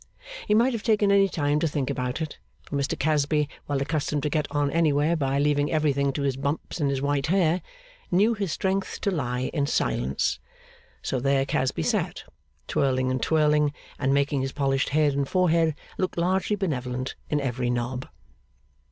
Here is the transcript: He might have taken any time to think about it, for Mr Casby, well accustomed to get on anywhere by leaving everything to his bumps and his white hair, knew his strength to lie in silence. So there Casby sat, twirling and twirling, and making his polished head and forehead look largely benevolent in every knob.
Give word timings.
He 0.47 0.55
might 0.55 0.73
have 0.73 0.81
taken 0.81 1.11
any 1.11 1.29
time 1.29 1.59
to 1.59 1.67
think 1.67 1.91
about 1.91 2.21
it, 2.23 2.39
for 2.63 2.75
Mr 2.75 2.97
Casby, 2.97 3.47
well 3.67 3.83
accustomed 3.83 4.23
to 4.23 4.31
get 4.31 4.47
on 4.49 4.71
anywhere 4.71 5.15
by 5.15 5.37
leaving 5.37 5.71
everything 5.71 6.11
to 6.13 6.23
his 6.23 6.37
bumps 6.37 6.79
and 6.79 6.89
his 6.89 7.03
white 7.03 7.27
hair, 7.27 7.61
knew 8.09 8.33
his 8.33 8.51
strength 8.51 8.99
to 9.01 9.11
lie 9.11 9.51
in 9.53 9.67
silence. 9.67 10.39
So 11.03 11.19
there 11.19 11.45
Casby 11.45 11.83
sat, 11.83 12.23
twirling 12.67 13.11
and 13.11 13.21
twirling, 13.21 13.73
and 13.99 14.11
making 14.11 14.41
his 14.41 14.53
polished 14.53 14.89
head 14.89 15.13
and 15.13 15.29
forehead 15.29 15.75
look 15.99 16.17
largely 16.17 16.55
benevolent 16.55 17.13
in 17.29 17.39
every 17.39 17.69
knob. 17.69 18.07